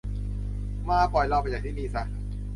[0.89, 2.03] มา ปล่อยเราไปจากที่นี่ซะ